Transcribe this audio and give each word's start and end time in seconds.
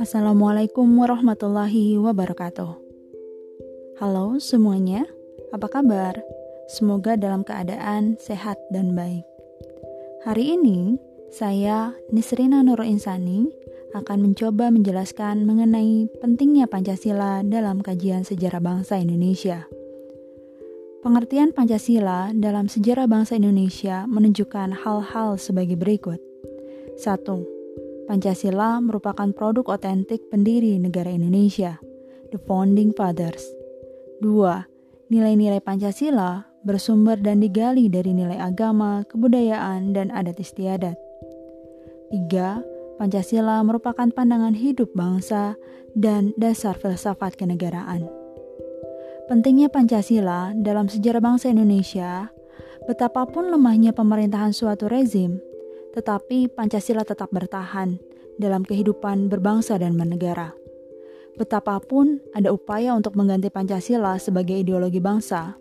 Assalamualaikum 0.00 0.88
warahmatullahi 0.96 2.00
wabarakatuh. 2.00 2.72
Halo 4.00 4.40
semuanya, 4.40 5.04
apa 5.52 5.68
kabar? 5.68 6.16
Semoga 6.72 7.20
dalam 7.20 7.44
keadaan 7.44 8.16
sehat 8.16 8.56
dan 8.72 8.96
baik. 8.96 9.28
Hari 10.24 10.56
ini, 10.56 10.96
saya 11.28 11.92
Nisrina 12.08 12.64
Nur 12.64 12.80
Insani 12.80 13.52
akan 13.92 14.32
mencoba 14.32 14.72
menjelaskan 14.72 15.44
mengenai 15.44 16.08
pentingnya 16.24 16.64
Pancasila 16.64 17.44
dalam 17.44 17.84
kajian 17.84 18.24
sejarah 18.24 18.64
bangsa 18.64 18.96
Indonesia. 18.96 19.68
Pengertian 21.00 21.56
Pancasila 21.56 22.28
dalam 22.36 22.68
sejarah 22.68 23.08
bangsa 23.08 23.40
Indonesia 23.40 24.04
menunjukkan 24.04 24.84
hal-hal 24.84 25.40
sebagai 25.40 25.80
berikut. 25.80 26.20
1. 27.00 27.24
Pancasila 28.04 28.84
merupakan 28.84 29.32
produk 29.32 29.80
otentik 29.80 30.28
pendiri 30.28 30.76
negara 30.76 31.08
Indonesia, 31.08 31.80
the 32.28 32.36
founding 32.44 32.92
fathers. 32.92 33.40
2. 34.20 34.28
Nilai-nilai 35.08 35.64
Pancasila 35.64 36.44
bersumber 36.68 37.16
dan 37.16 37.40
digali 37.40 37.88
dari 37.88 38.12
nilai 38.12 38.36
agama, 38.36 39.00
kebudayaan, 39.08 39.96
dan 39.96 40.12
adat 40.12 40.36
istiadat. 40.36 41.00
3. 42.12 43.00
Pancasila 43.00 43.64
merupakan 43.64 44.12
pandangan 44.12 44.52
hidup 44.52 44.92
bangsa 44.92 45.56
dan 45.96 46.36
dasar 46.36 46.76
filsafat 46.76 47.40
kenegaraan 47.40 48.19
pentingnya 49.30 49.70
Pancasila 49.70 50.50
dalam 50.58 50.90
sejarah 50.90 51.22
bangsa 51.22 51.54
Indonesia, 51.54 52.26
betapapun 52.90 53.46
lemahnya 53.54 53.94
pemerintahan 53.94 54.50
suatu 54.50 54.90
rezim, 54.90 55.38
tetapi 55.94 56.50
Pancasila 56.50 57.06
tetap 57.06 57.30
bertahan 57.30 57.94
dalam 58.42 58.66
kehidupan 58.66 59.30
berbangsa 59.30 59.78
dan 59.78 59.94
bernegara. 59.94 60.50
Betapapun 61.38 62.18
ada 62.34 62.50
upaya 62.50 62.90
untuk 62.98 63.14
mengganti 63.14 63.54
Pancasila 63.54 64.18
sebagai 64.18 64.66
ideologi 64.66 64.98
bangsa, 64.98 65.54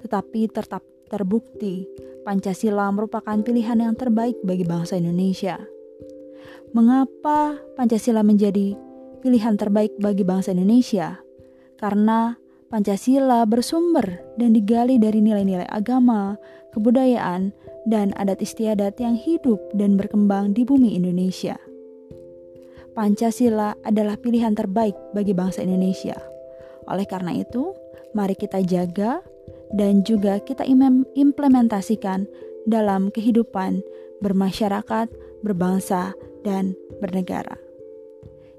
tetapi 0.00 0.48
tetap 0.48 0.80
terbukti 1.12 1.84
Pancasila 2.24 2.88
merupakan 2.88 3.36
pilihan 3.44 3.84
yang 3.84 4.00
terbaik 4.00 4.40
bagi 4.40 4.64
bangsa 4.64 4.96
Indonesia. 4.96 5.60
Mengapa 6.72 7.60
Pancasila 7.76 8.24
menjadi 8.24 8.72
pilihan 9.20 9.60
terbaik 9.60 9.92
bagi 10.00 10.24
bangsa 10.24 10.56
Indonesia? 10.56 11.20
Karena 11.76 12.39
Pancasila 12.70 13.42
bersumber 13.50 14.22
dan 14.38 14.54
digali 14.54 14.94
dari 15.02 15.18
nilai-nilai 15.18 15.66
agama, 15.66 16.38
kebudayaan, 16.70 17.50
dan 17.90 18.14
adat 18.14 18.38
istiadat 18.38 18.94
yang 19.02 19.18
hidup 19.18 19.58
dan 19.74 19.98
berkembang 19.98 20.54
di 20.54 20.62
bumi 20.62 20.94
Indonesia. 20.94 21.58
Pancasila 22.94 23.74
adalah 23.82 24.14
pilihan 24.14 24.54
terbaik 24.54 24.94
bagi 25.10 25.34
bangsa 25.34 25.66
Indonesia. 25.66 26.14
Oleh 26.86 27.10
karena 27.10 27.34
itu, 27.34 27.74
mari 28.14 28.38
kita 28.38 28.62
jaga 28.62 29.18
dan 29.74 30.06
juga 30.06 30.38
kita 30.38 30.62
implementasikan 31.18 32.30
dalam 32.70 33.10
kehidupan 33.10 33.82
bermasyarakat, 34.22 35.10
berbangsa, 35.42 36.14
dan 36.46 36.78
bernegara. 37.02 37.58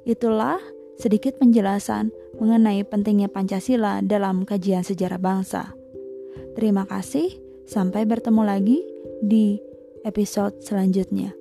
Itulah 0.04 0.60
sedikit 1.02 1.42
penjelasan 1.42 2.14
mengenai 2.38 2.86
pentingnya 2.86 3.26
Pancasila 3.26 4.06
dalam 4.06 4.46
kajian 4.46 4.86
sejarah 4.86 5.18
bangsa. 5.18 5.74
Terima 6.54 6.86
kasih, 6.86 7.34
sampai 7.66 8.06
bertemu 8.06 8.42
lagi 8.46 8.86
di 9.26 9.58
episode 10.06 10.62
selanjutnya. 10.62 11.34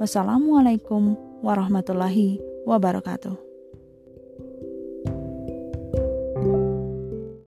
Wassalamualaikum 0.00 1.12
warahmatullahi 1.44 2.40
wabarakatuh. 2.64 3.45